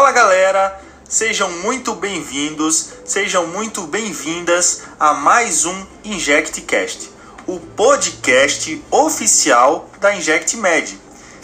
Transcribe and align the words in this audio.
Fala 0.00 0.12
galera, 0.12 0.80
sejam 1.06 1.50
muito 1.58 1.94
bem-vindos, 1.94 2.88
sejam 3.04 3.46
muito 3.48 3.82
bem-vindas 3.82 4.84
a 4.98 5.12
mais 5.12 5.66
um 5.66 5.86
InjectCast, 6.02 7.10
o 7.46 7.60
podcast 7.60 8.82
oficial 8.90 9.90
da 10.00 10.14
InjectMed. 10.14 10.98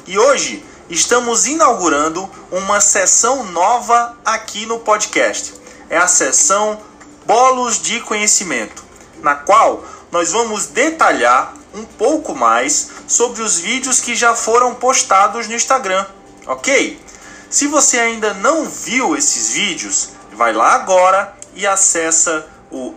E 0.07 0.19
hoje 0.19 0.65
estamos 0.89 1.47
inaugurando 1.47 2.31
uma 2.51 2.81
sessão 2.81 3.45
nova 3.45 4.17
aqui 4.25 4.65
no 4.65 4.79
podcast. 4.79 5.53
É 5.91 5.99
a 5.99 6.07
sessão 6.07 6.81
Bolos 7.27 7.83
de 7.83 8.01
Conhecimento, 8.01 8.83
na 9.21 9.35
qual 9.35 9.85
nós 10.11 10.33
vamos 10.33 10.69
detalhar 10.69 11.55
um 11.75 11.85
pouco 11.85 12.35
mais 12.35 12.89
sobre 13.07 13.43
os 13.43 13.59
vídeos 13.59 14.01
que 14.01 14.15
já 14.15 14.35
foram 14.35 14.75
postados 14.75 15.47
no 15.47 15.55
Instagram, 15.55 16.07
ok? 16.47 17.05
Se 17.49 17.69
você 17.69 17.99
ainda 17.99 18.35
não 18.35 18.69
viu 18.69 19.17
esses 19.17 19.51
vídeos, 19.51 20.11
vai 20.33 20.53
lá 20.53 20.75
agora 20.75 21.35
e 21.55 21.67
acessa 21.67 22.47
o 22.71 22.95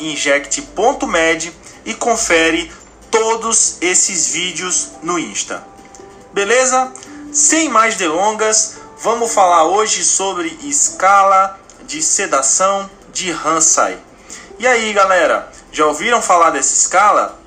inject.med 0.00 1.52
e 1.84 1.94
confere 1.94 2.72
todos 3.10 3.76
esses 3.80 4.28
vídeos 4.28 4.92
no 5.02 5.18
Insta. 5.18 5.62
Beleza? 6.32 6.92
Sem 7.30 7.68
mais 7.68 7.96
delongas, 7.96 8.76
vamos 9.00 9.32
falar 9.32 9.64
hoje 9.64 10.02
sobre 10.02 10.58
escala 10.62 11.58
de 11.86 12.02
sedação 12.02 12.90
de 13.12 13.30
Hansai. 13.30 13.98
E 14.58 14.66
aí, 14.66 14.92
galera, 14.94 15.52
já 15.70 15.86
ouviram 15.86 16.22
falar 16.22 16.50
dessa 16.50 16.72
escala? 16.74 17.38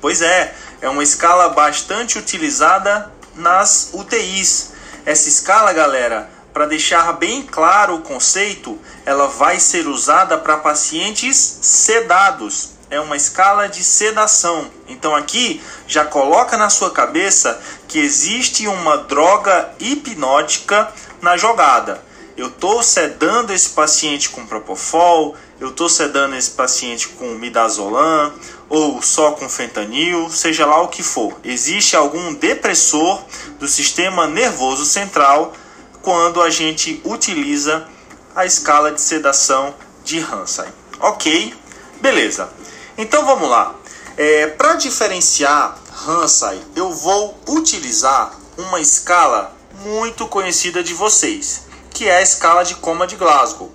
Pois 0.00 0.20
é, 0.20 0.54
é 0.80 0.88
uma 0.88 1.02
escala 1.02 1.48
bastante 1.50 2.18
utilizada 2.18 3.10
nas 3.34 3.90
UTIs 3.92 4.77
essa 5.04 5.28
escala, 5.28 5.72
galera, 5.72 6.28
para 6.52 6.66
deixar 6.66 7.12
bem 7.12 7.42
claro 7.42 7.94
o 7.94 8.02
conceito, 8.02 8.78
ela 9.06 9.28
vai 9.28 9.60
ser 9.60 9.86
usada 9.86 10.36
para 10.36 10.56
pacientes 10.56 11.36
sedados. 11.36 12.70
É 12.90 12.98
uma 12.98 13.16
escala 13.16 13.68
de 13.68 13.84
sedação. 13.84 14.70
Então 14.88 15.14
aqui 15.14 15.62
já 15.86 16.04
coloca 16.04 16.56
na 16.56 16.70
sua 16.70 16.90
cabeça 16.90 17.60
que 17.86 17.98
existe 17.98 18.66
uma 18.66 18.96
droga 18.98 19.70
hipnótica 19.78 20.92
na 21.20 21.36
jogada. 21.36 22.07
Eu 22.38 22.46
estou 22.46 22.84
sedando 22.84 23.52
esse 23.52 23.70
paciente 23.70 24.30
com 24.30 24.46
propofol, 24.46 25.34
eu 25.58 25.70
estou 25.70 25.88
sedando 25.88 26.36
esse 26.36 26.52
paciente 26.52 27.08
com 27.08 27.34
midazolam 27.34 28.32
ou 28.68 29.02
só 29.02 29.32
com 29.32 29.48
fentanil, 29.48 30.30
seja 30.30 30.64
lá 30.64 30.80
o 30.80 30.86
que 30.86 31.02
for. 31.02 31.36
Existe 31.42 31.96
algum 31.96 32.32
depressor 32.34 33.20
do 33.58 33.66
sistema 33.66 34.28
nervoso 34.28 34.84
central 34.84 35.52
quando 36.00 36.40
a 36.40 36.48
gente 36.48 37.02
utiliza 37.04 37.88
a 38.36 38.46
escala 38.46 38.92
de 38.92 39.00
sedação 39.00 39.74
de 40.04 40.20
Hansen. 40.20 40.72
Ok? 41.00 41.52
Beleza. 42.00 42.48
Então 42.96 43.26
vamos 43.26 43.50
lá. 43.50 43.74
É, 44.16 44.46
Para 44.46 44.76
diferenciar 44.76 45.76
Hansen, 46.06 46.62
eu 46.76 46.94
vou 46.94 47.36
utilizar 47.48 48.38
uma 48.56 48.80
escala 48.80 49.56
muito 49.84 50.28
conhecida 50.28 50.84
de 50.84 50.94
vocês, 50.94 51.67
que 51.98 52.08
é 52.08 52.18
a 52.18 52.22
escala 52.22 52.62
de 52.62 52.76
coma 52.76 53.08
de 53.08 53.16
Glasgow. 53.16 53.72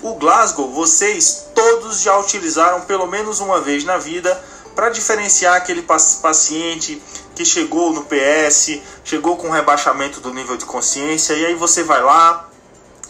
O 0.00 0.14
Glasgow 0.14 0.72
vocês 0.72 1.48
todos 1.54 2.00
já 2.00 2.16
utilizaram 2.16 2.80
pelo 2.80 3.06
menos 3.06 3.40
uma 3.40 3.60
vez 3.60 3.84
na 3.84 3.98
vida 3.98 4.42
para 4.74 4.88
diferenciar 4.88 5.54
aquele 5.54 5.82
paciente 5.82 7.02
que 7.34 7.44
chegou 7.44 7.92
no 7.92 8.04
PS, 8.04 8.80
chegou 9.04 9.36
com 9.36 9.50
rebaixamento 9.50 10.18
do 10.18 10.32
nível 10.32 10.56
de 10.56 10.64
consciência, 10.64 11.34
e 11.34 11.44
aí 11.44 11.54
você 11.54 11.82
vai 11.82 12.00
lá, 12.02 12.48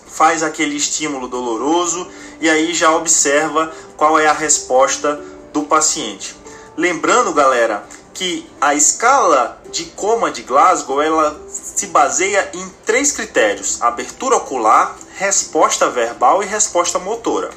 faz 0.08 0.42
aquele 0.42 0.74
estímulo 0.74 1.28
doloroso 1.28 2.08
e 2.41 2.50
aí 2.50 2.74
já 2.74 2.91
observa 2.91 3.72
qual 3.97 4.18
é 4.18 4.26
a 4.26 4.32
resposta 4.32 5.22
do 5.52 5.62
paciente. 5.62 6.34
Lembrando, 6.76 7.32
galera, 7.32 7.84
que 8.12 8.44
a 8.60 8.74
escala 8.74 9.62
de 9.70 9.84
coma 9.84 10.32
de 10.32 10.42
Glasgow 10.42 11.00
ela 11.00 11.41
se 11.78 11.87
baseia 11.87 12.50
em 12.55 12.69
três 12.84 13.12
critérios: 13.12 13.81
abertura 13.81 14.37
ocular, 14.37 14.97
resposta 15.16 15.89
verbal 15.89 16.43
e 16.43 16.47
resposta 16.47 16.99
motora. 16.99 17.50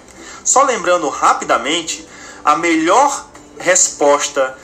Só 0.43 0.63
lembrando 0.63 1.09
rapidamente, 1.09 2.07
a 2.45 2.55
melhor 2.55 3.25
resposta 3.57 4.55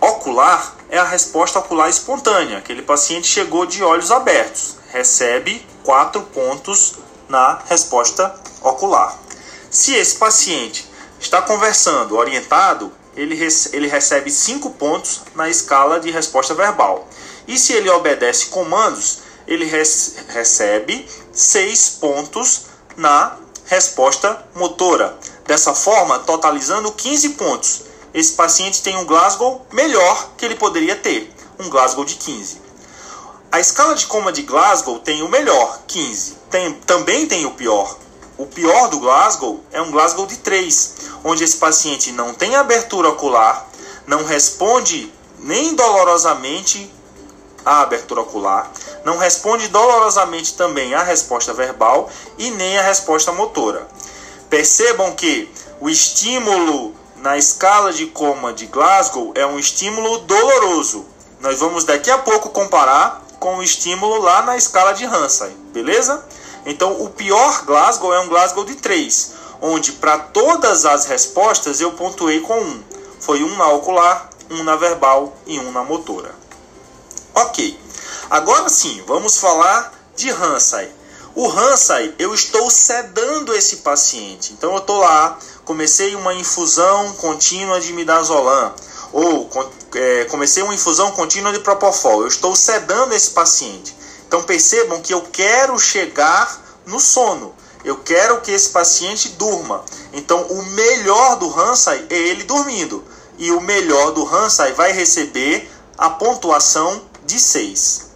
ocular 0.00 0.76
é 0.88 0.98
a 0.98 1.04
resposta 1.04 1.58
ocular 1.58 1.90
espontânea. 1.90 2.58
Aquele 2.58 2.82
paciente 2.82 3.26
chegou 3.26 3.66
de 3.66 3.82
olhos 3.82 4.12
abertos, 4.12 4.76
recebe 4.92 5.66
quatro 5.82 6.22
pontos 6.22 6.94
na 7.28 7.60
resposta 7.68 8.32
ocular. 8.62 9.18
Se 9.70 9.94
esse 9.94 10.16
paciente 10.16 10.88
está 11.18 11.42
conversando 11.42 12.16
orientado, 12.16 12.92
ele, 13.16 13.34
recebe 13.88 14.30
cinco 14.30 14.70
pontos 14.70 15.22
na 15.34 15.48
escala 15.48 15.98
de 15.98 16.10
resposta 16.10 16.54
verbal. 16.54 17.08
E 17.46 17.58
se 17.58 17.72
ele 17.72 17.90
obedece 17.90 18.46
comandos, 18.46 19.20
ele 19.46 19.64
recebe 19.64 21.08
seis 21.32 21.96
pontos 22.00 22.62
na 22.96 23.36
resposta 23.66 24.44
motora. 24.54 25.18
Dessa 25.46 25.74
forma, 25.74 26.18
totalizando 26.20 26.92
15 26.92 27.30
pontos 27.30 27.90
esse 28.12 28.32
paciente 28.32 28.82
tem 28.82 28.96
um 28.96 29.04
Glasgow 29.04 29.64
melhor 29.72 30.30
que 30.36 30.44
ele 30.44 30.56
poderia 30.56 30.96
ter, 30.96 31.32
um 31.60 31.68
Glasgow 31.70 32.04
de 32.04 32.16
15. 32.16 32.60
A 33.52 33.60
escala 33.60 33.94
de 33.94 34.06
coma 34.06 34.32
de 34.32 34.42
Glasgow 34.42 34.98
tem 34.98 35.22
o 35.22 35.28
melhor, 35.28 35.82
15. 35.86 36.34
Tem, 36.50 36.72
também 36.72 37.26
tem 37.26 37.46
o 37.46 37.52
pior. 37.52 37.96
O 38.36 38.46
pior 38.46 38.88
do 38.88 38.98
Glasgow 38.98 39.60
é 39.70 39.80
um 39.80 39.92
Glasgow 39.92 40.26
de 40.26 40.38
3, 40.38 40.94
onde 41.22 41.44
esse 41.44 41.56
paciente 41.56 42.10
não 42.10 42.34
tem 42.34 42.56
abertura 42.56 43.10
ocular, 43.10 43.68
não 44.06 44.24
responde 44.24 45.12
nem 45.38 45.74
dolorosamente 45.76 46.92
à 47.64 47.80
abertura 47.80 48.20
ocular, 48.20 48.70
não 49.04 49.18
responde 49.18 49.68
dolorosamente 49.68 50.54
também 50.54 50.94
à 50.94 51.02
resposta 51.02 51.52
verbal 51.52 52.08
e 52.38 52.50
nem 52.50 52.78
à 52.78 52.82
resposta 52.82 53.32
motora. 53.32 53.86
Percebam 54.48 55.12
que 55.12 55.50
o 55.80 55.88
estímulo 55.88 56.94
na 57.16 57.36
escala 57.36 57.92
de 57.92 58.06
coma 58.06 58.52
de 58.52 58.66
Glasgow 58.66 59.32
é 59.34 59.46
um 59.46 59.58
estímulo 59.58 60.18
doloroso. 60.18 61.04
Nós 61.40 61.58
vamos 61.58 61.84
daqui 61.84 62.10
a 62.10 62.18
pouco 62.18 62.50
comparar 62.50 63.22
com 63.38 63.56
o 63.56 63.62
estímulo 63.62 64.20
lá 64.20 64.42
na 64.42 64.56
escala 64.56 64.92
de 64.92 65.04
Hansen, 65.04 65.50
beleza? 65.72 66.24
Então, 66.66 67.02
o 67.02 67.08
pior 67.08 67.64
Glasgow 67.64 68.12
é 68.12 68.20
um 68.20 68.28
Glasgow 68.28 68.64
de 68.64 68.74
3, 68.74 69.32
onde 69.62 69.92
para 69.92 70.18
todas 70.18 70.84
as 70.84 71.06
respostas 71.06 71.80
eu 71.80 71.92
pontuei 71.92 72.40
com 72.40 72.58
1. 72.58 72.82
Foi 73.18 73.42
um 73.42 73.56
na 73.56 73.68
ocular, 73.68 74.30
um 74.50 74.62
na 74.62 74.76
verbal 74.76 75.34
e 75.46 75.58
um 75.58 75.72
na 75.72 75.82
motora. 75.82 76.34
Ok, 77.40 77.78
agora 78.28 78.68
sim, 78.68 79.02
vamos 79.06 79.38
falar 79.38 79.92
de 80.14 80.30
Hansen. 80.30 80.88
O 81.34 81.48
Hansen, 81.48 82.14
eu 82.18 82.34
estou 82.34 82.70
sedando 82.70 83.54
esse 83.54 83.76
paciente. 83.76 84.52
Então, 84.52 84.72
eu 84.72 84.78
estou 84.78 84.98
lá 84.98 85.38
comecei 85.64 86.16
uma 86.16 86.34
infusão 86.34 87.12
contínua 87.12 87.80
de 87.80 87.92
midazolam 87.92 88.74
ou 89.12 89.48
é, 89.94 90.24
comecei 90.24 90.64
uma 90.64 90.74
infusão 90.74 91.12
contínua 91.12 91.52
de 91.52 91.60
propofol. 91.60 92.22
Eu 92.22 92.26
estou 92.26 92.56
sedando 92.56 93.14
esse 93.14 93.30
paciente. 93.30 93.96
Então 94.26 94.42
percebam 94.42 95.00
que 95.00 95.14
eu 95.14 95.22
quero 95.22 95.78
chegar 95.78 96.60
no 96.84 96.98
sono. 96.98 97.54
Eu 97.84 97.98
quero 97.98 98.40
que 98.40 98.50
esse 98.50 98.68
paciente 98.70 99.28
durma. 99.30 99.84
Então 100.12 100.42
o 100.42 100.62
melhor 100.72 101.36
do 101.36 101.48
Hansai 101.58 102.04
é 102.10 102.16
ele 102.16 102.42
dormindo. 102.42 103.04
E 103.38 103.50
o 103.52 103.60
melhor 103.60 104.10
do 104.10 104.26
Hansai 104.26 104.72
vai 104.72 104.92
receber 104.92 105.70
a 105.96 106.10
pontuação 106.10 107.09
de 107.24 107.38
6. 107.38 108.10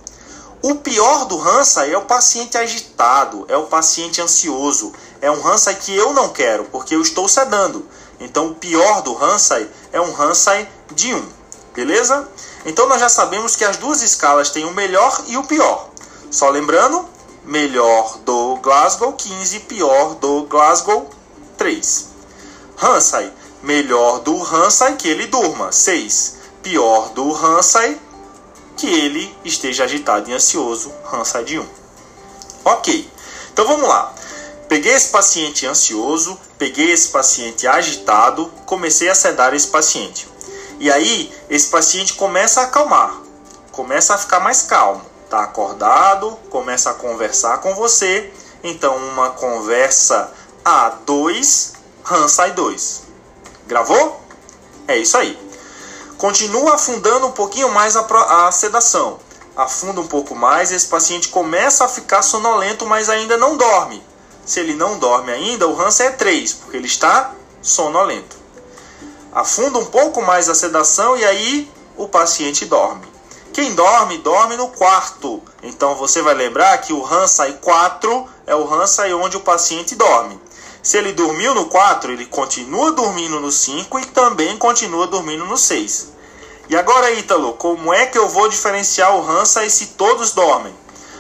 O 0.63 0.77
pior 0.77 1.27
do 1.27 1.39
Hansa 1.39 1.87
é 1.87 1.97
o 1.97 2.07
paciente 2.07 2.57
agitado, 2.57 3.45
é 3.49 3.57
o 3.57 3.67
paciente 3.67 4.23
ansioso, 4.23 4.95
é 5.21 5.31
um 5.31 5.47
Hansai 5.47 5.75
que 5.75 5.95
eu 5.95 6.15
não 6.15 6.31
quero, 6.31 6.65
porque 6.65 6.95
eu 6.95 7.03
estou 7.03 7.29
sedando. 7.29 7.87
Então 8.19 8.49
o 8.49 8.55
pior 8.55 9.03
do 9.03 9.15
Hansai 9.23 9.69
é 9.93 10.01
um 10.01 10.19
Hansai 10.19 10.67
de 10.95 11.15
1, 11.15 11.29
beleza? 11.75 12.27
Então 12.65 12.89
nós 12.89 12.99
já 12.99 13.11
sabemos 13.11 13.57
que 13.57 13.65
as 13.65 13.77
duas 13.77 14.01
escalas 14.01 14.51
têm 14.51 14.65
o 14.65 14.73
melhor 14.73 15.23
e 15.27 15.37
o 15.37 15.45
pior. 15.45 15.91
Só 16.31 16.49
lembrando, 16.49 17.07
melhor 17.45 18.19
do 18.25 18.57
Glasgow 18.57 19.13
15, 19.13 19.61
pior 19.61 20.15
do 20.15 20.45
Glasgow 20.45 21.11
3. 21.59 22.07
Hansai, 22.83 23.31
melhor 23.63 24.21
do 24.21 24.43
Hansai 24.43 24.97
que 24.97 25.09
ele 25.09 25.27
durma, 25.27 25.71
6. 25.71 26.37
Pior 26.63 27.11
do 27.11 27.35
Hansai 27.35 28.01
que 28.77 28.87
ele 28.87 29.37
esteja 29.45 29.85
agitado 29.85 30.31
e 30.31 30.35
ansioso, 30.35 30.93
Hansai 31.13 31.45
de 31.45 31.59
1. 31.59 31.67
Ok, 32.65 33.11
então 33.53 33.67
vamos 33.67 33.89
lá. 33.89 34.15
Peguei 34.69 34.93
esse 34.93 35.09
paciente 35.09 35.67
ansioso, 35.67 36.39
peguei 36.59 36.91
esse 36.91 37.09
paciente 37.09 37.67
agitado, 37.67 38.51
comecei 38.67 39.09
a 39.09 39.15
sedar 39.15 39.55
esse 39.55 39.69
paciente. 39.69 40.27
E 40.81 40.91
aí, 40.91 41.33
esse 41.49 41.69
paciente 41.69 42.15
começa 42.15 42.61
a 42.61 42.65
acalmar, 42.65 43.21
começa 43.71 44.15
a 44.15 44.19
ficar 44.19 44.41
mais 44.41 44.63
calmo. 44.63 45.03
Está 45.25 45.45
acordado, 45.45 46.33
começa 46.51 46.91
a 46.91 46.95
conversar 46.95 47.59
com 47.59 47.75
você. 47.75 48.33
Então, 48.63 48.97
uma 48.97 49.31
conversa 49.31 50.33
A2, 50.65 51.73
Hansai 52.11 52.53
2. 52.53 53.03
Gravou? 53.67 54.21
É 54.87 54.97
isso 54.97 55.17
aí. 55.17 55.39
Continua 56.25 56.77
afundando 56.77 57.27
um 57.27 57.33
pouquinho 57.33 57.71
mais 57.71 57.97
a, 57.97 58.47
a 58.47 58.51
sedação. 58.51 59.19
Afunda 59.55 60.01
um 60.01 60.07
pouco 60.07 60.35
mais, 60.35 60.73
esse 60.73 60.87
paciente 60.87 61.29
começa 61.29 61.85
a 61.85 61.89
ficar 61.89 62.23
sonolento, 62.23 62.87
mas 62.87 63.11
ainda 63.11 63.37
não 63.37 63.59
dorme. 63.59 64.03
Se 64.43 64.59
ele 64.59 64.73
não 64.73 64.99
dorme 64.99 65.31
ainda, 65.31 65.69
o 65.69 65.79
Hansa 65.79 66.05
é 66.05 66.11
3, 66.13 66.55
porque 66.55 66.79
ele 66.79 66.87
está 66.87 67.35
sonolento. 67.61 68.39
Afunda 69.35 69.79
um 69.79 69.85
pouco 69.85 70.23
mais 70.23 70.49
a 70.49 70.55
sedação 70.55 71.15
e 71.15 71.27
aí 71.27 71.71
o 71.95 72.09
paciente 72.09 72.65
dorme. 72.65 73.07
Quem 73.53 73.75
dorme, 73.75 74.17
dorme 74.17 74.57
no 74.57 74.69
quarto. 74.69 75.43
Então 75.63 75.95
você 75.95 76.23
vai 76.23 76.33
lembrar 76.33 76.79
que 76.79 76.95
o 76.95 77.05
Hansai 77.05 77.59
4 77.61 78.29
é 78.47 78.57
o 78.57 78.67
Hansai 78.73 79.13
onde 79.13 79.37
o 79.37 79.41
paciente 79.41 79.95
dorme. 79.95 80.41
Se 80.83 80.97
ele 80.97 81.13
dormiu 81.13 81.55
no 81.55 81.67
4, 81.67 82.13
ele 82.13 82.25
continua 82.25 82.93
dormindo 82.93 83.39
no 83.41 83.53
5 83.53 83.99
e 83.99 84.07
também 84.07 84.57
continua 84.57 85.07
dormindo 85.07 85.45
no 85.45 85.59
6. 85.59 86.14
E 86.69 86.77
agora, 86.77 87.13
Ítalo, 87.13 87.53
como 87.55 87.93
é 87.93 88.07
que 88.07 88.17
eu 88.17 88.29
vou 88.29 88.49
diferenciar 88.49 89.15
o 89.15 89.29
Hansai 89.29 89.69
se 89.69 89.89
todos 89.89 90.33
dormem? 90.33 90.75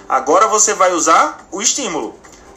Agora 0.08 0.49
você 0.49 0.73
vai 0.75 0.93
usar 0.93 1.46
o 1.50 1.61
estímulo. 1.61 2.14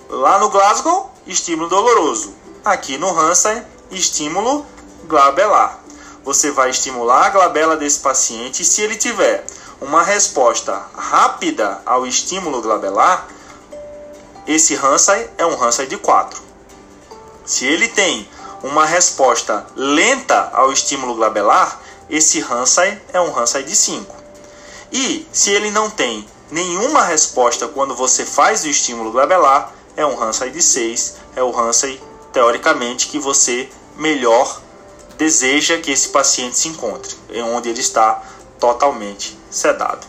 Lá 0.09 0.39
no 0.39 0.49
Glasgow, 0.49 1.11
estímulo 1.25 1.67
doloroso. 1.67 2.33
Aqui 2.63 2.97
no 2.97 3.09
Hansen, 3.09 3.61
estímulo 3.91 4.65
glabelar. 5.05 5.79
Você 6.23 6.51
vai 6.51 6.69
estimular 6.69 7.27
a 7.27 7.29
glabela 7.29 7.75
desse 7.75 7.99
paciente 7.99 8.61
e 8.61 8.65
se 8.65 8.81
ele 8.81 8.95
tiver 8.95 9.45
uma 9.81 10.03
resposta 10.03 10.81
rápida 10.95 11.81
ao 11.85 12.05
estímulo 12.05 12.61
glabelar, 12.61 13.27
esse 14.45 14.75
Hansen 14.75 15.29
é 15.37 15.45
um 15.45 15.61
Hansen 15.61 15.87
de 15.87 15.97
4. 15.97 16.41
Se 17.45 17.65
ele 17.65 17.87
tem 17.87 18.27
uma 18.63 18.85
resposta 18.85 19.65
lenta 19.75 20.49
ao 20.53 20.71
estímulo 20.71 21.15
glabelar, 21.15 21.79
esse 22.09 22.41
Hansen 22.41 22.99
é 23.11 23.19
um 23.19 23.37
Hansen 23.37 23.63
de 23.63 23.75
5. 23.75 24.15
E 24.91 25.27
se 25.31 25.51
ele 25.51 25.71
não 25.71 25.89
tem 25.89 26.25
nenhuma 26.49 27.03
resposta 27.03 27.67
quando 27.67 27.95
você 27.95 28.25
faz 28.25 28.63
o 28.63 28.69
estímulo 28.69 29.11
glabelar, 29.11 29.73
é 29.95 30.05
um 30.05 30.21
Hansei 30.21 30.49
de 30.49 30.61
6, 30.61 31.15
é 31.35 31.43
o 31.43 31.57
Hansei, 31.57 32.01
teoricamente, 32.31 33.07
que 33.07 33.19
você 33.19 33.69
melhor 33.97 34.61
deseja 35.17 35.79
que 35.79 35.91
esse 35.91 36.09
paciente 36.09 36.57
se 36.57 36.67
encontre, 36.67 37.15
é 37.33 37.41
onde 37.41 37.69
ele 37.69 37.81
está 37.81 38.21
totalmente 38.59 39.37
sedado. 39.49 40.05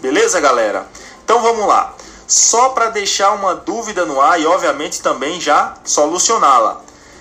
Beleza, 0.00 0.40
galera? 0.40 0.86
Então 1.24 1.42
vamos 1.42 1.66
lá. 1.66 1.94
Só 2.26 2.70
para 2.70 2.90
deixar 2.90 3.32
uma 3.32 3.54
dúvida 3.54 4.06
no 4.06 4.20
ar 4.20 4.40
e, 4.40 4.46
obviamente, 4.46 5.02
também 5.02 5.40
já 5.40 5.74
solucioná-la. 5.84 6.80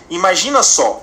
Imagina 0.10 0.62
só, 0.62 1.02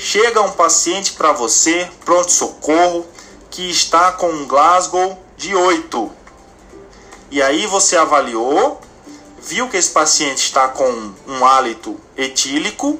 chega 0.00 0.40
um 0.40 0.52
paciente 0.52 1.12
para 1.12 1.30
você, 1.30 1.86
pronto-socorro, 2.06 3.06
que 3.50 3.70
está 3.70 4.10
com 4.12 4.30
um 4.30 4.46
Glasgow 4.46 5.22
de 5.36 5.54
8. 5.54 6.10
E 7.30 7.42
aí 7.42 7.66
você 7.66 7.96
avaliou 7.96 8.80
viu 9.42 9.68
que 9.68 9.76
esse 9.76 9.90
paciente 9.90 10.38
está 10.38 10.68
com 10.68 11.12
um 11.26 11.44
hálito 11.44 11.98
etílico 12.16 12.98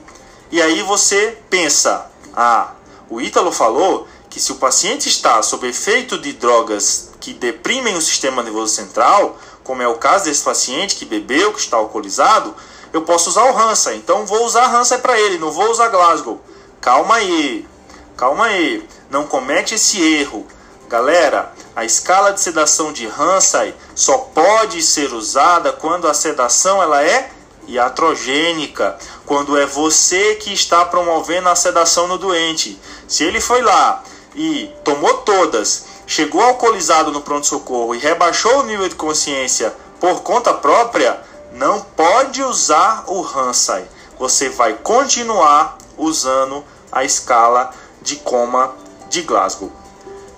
e 0.51 0.61
aí 0.61 0.83
você 0.83 1.39
pensa: 1.49 2.11
ah, 2.35 2.73
o 3.09 3.21
Ítalo 3.21 3.51
falou 3.51 4.07
que 4.29 4.39
se 4.39 4.53
o 4.53 4.57
paciente 4.57 5.09
está 5.09 5.43
sob 5.43 5.67
efeito 5.67 6.19
de 6.19 6.35
drogas 6.35 7.11
que 7.19 7.33
deprimem 7.33 7.97
o 7.97 8.01
sistema 8.01 8.43
nervoso 8.43 8.75
central, 8.75 9.39
como 9.65 9.83
é 9.83 9.89
o 9.89 9.97
caso 9.97 10.27
desse 10.27 10.43
paciente 10.43 10.97
que 10.97 11.05
bebeu, 11.05 11.53
que 11.53 11.61
está 11.61 11.79
alcoolizado, 11.79 12.55
eu 12.93 13.03
posso 13.03 13.31
usar 13.31 13.51
o 13.51 13.57
Hansa. 13.57 13.95
Então 13.95 14.27
vou 14.27 14.45
usar 14.45 14.75
Hansa 14.75 14.99
para 14.99 15.19
ele, 15.19 15.39
não 15.39 15.51
vou 15.51 15.71
usar 15.71 15.89
Glasgow. 15.89 16.41
Calma 16.81 17.17
aí, 17.17 17.69
calma 18.17 18.47
aí, 18.47 18.89
não 19.11 19.27
comete 19.27 19.75
esse 19.75 20.01
erro. 20.03 20.47
Galera, 20.89 21.53
a 21.77 21.85
escala 21.85 22.33
de 22.33 22.41
sedação 22.41 22.91
de 22.91 23.07
Hansai 23.07 23.75
só 23.95 24.17
pode 24.17 24.83
ser 24.83 25.13
usada 25.13 25.73
quando 25.73 26.09
a 26.09 26.15
sedação 26.15 26.83
ela 26.83 27.03
é 27.03 27.31
iatrogênica, 27.69 28.97
quando 29.27 29.59
é 29.59 29.67
você 29.67 30.37
que 30.37 30.55
está 30.55 30.83
promovendo 30.87 31.51
a 31.51 31.55
sedação 31.55 32.09
no 32.09 32.17
doente. 32.17 32.81
Se 33.07 33.25
ele 33.25 33.43
foi 33.43 33.61
lá 33.61 34.03
e 34.35 34.73
tomou 34.83 35.19
todas, 35.19 35.85
chegou 36.07 36.43
alcoolizado 36.43 37.13
no 37.13 37.21
pronto-socorro 37.21 37.95
e 37.95 37.99
rebaixou 37.99 38.61
o 38.61 38.65
nível 38.65 38.89
de 38.89 38.95
consciência 38.95 39.75
por 40.01 40.23
conta 40.23 40.55
própria, 40.55 41.21
não 41.53 41.83
pode 41.83 42.43
usar 42.43 43.05
o 43.07 43.23
Hansai. 43.23 43.87
Você 44.19 44.49
vai 44.49 44.75
continuar 44.75 45.77
usando 46.01 46.65
a 46.91 47.05
escala 47.05 47.71
de 48.03 48.17
coma 48.17 48.75
de 49.09 49.23
Glasgow. 49.23 49.71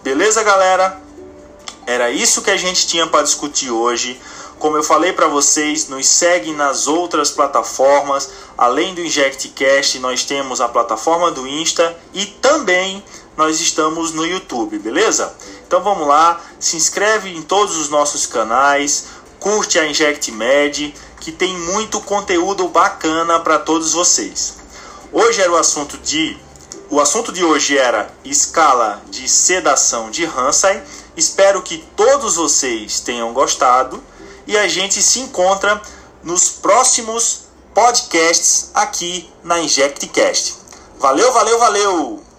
Beleza, 0.02 0.42
galera? 0.42 1.00
Era 1.86 2.10
isso 2.10 2.42
que 2.42 2.50
a 2.50 2.56
gente 2.56 2.86
tinha 2.86 3.06
para 3.06 3.22
discutir 3.22 3.70
hoje. 3.70 4.20
Como 4.58 4.76
eu 4.76 4.82
falei 4.82 5.12
para 5.12 5.26
vocês, 5.26 5.88
nos 5.88 6.06
segue 6.06 6.52
nas 6.52 6.86
outras 6.86 7.30
plataformas. 7.30 8.30
Além 8.56 8.94
do 8.94 9.00
InjectCast, 9.00 9.98
nós 9.98 10.24
temos 10.24 10.60
a 10.60 10.68
plataforma 10.68 11.30
do 11.30 11.46
Insta 11.46 11.96
e 12.12 12.26
também 12.26 13.02
nós 13.36 13.60
estamos 13.60 14.12
no 14.12 14.26
YouTube, 14.26 14.78
beleza? 14.78 15.34
Então 15.66 15.82
vamos 15.82 16.06
lá, 16.06 16.40
se 16.60 16.76
inscreve 16.76 17.30
em 17.34 17.42
todos 17.42 17.76
os 17.76 17.88
nossos 17.88 18.26
canais, 18.26 19.06
curte 19.40 19.78
a 19.78 19.86
InjectMed, 19.86 20.94
que 21.18 21.32
tem 21.32 21.56
muito 21.56 22.00
conteúdo 22.00 22.68
bacana 22.68 23.40
para 23.40 23.58
todos 23.58 23.92
vocês. 23.92 24.61
Hoje 25.14 25.42
era 25.42 25.52
o 25.52 25.58
assunto 25.58 25.98
de 25.98 26.38
o 26.88 26.98
assunto 26.98 27.32
de 27.32 27.44
hoje 27.44 27.76
era 27.76 28.10
escala 28.24 29.02
de 29.10 29.28
sedação 29.28 30.10
de 30.10 30.24
Hansen. 30.24 30.82
Espero 31.14 31.60
que 31.60 31.84
todos 31.94 32.36
vocês 32.36 33.00
tenham 33.00 33.30
gostado 33.34 34.02
e 34.46 34.56
a 34.56 34.66
gente 34.68 35.02
se 35.02 35.20
encontra 35.20 35.82
nos 36.22 36.48
próximos 36.48 37.42
podcasts 37.74 38.70
aqui 38.72 39.30
na 39.44 39.60
InjectCast. 39.60 40.54
Valeu, 40.98 41.30
valeu, 41.30 41.58
valeu! 41.58 42.31